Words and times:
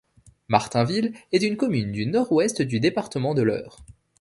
Martainville 0.47 1.13
est 1.31 1.43
une 1.43 1.57
commune 1.57 1.91
du 1.91 2.07
Nord-Ouest 2.07 2.63
du 2.63 2.79
département 2.79 3.35
de 3.35 3.43
l'Eure. 3.43 3.85